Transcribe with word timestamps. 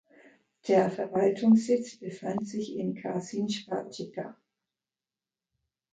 Der 0.67 0.89
Verwaltungssitz 0.89 1.99
befand 1.99 2.47
sich 2.47 2.75
in 2.75 2.95
Kazincbarcika. 2.95 4.35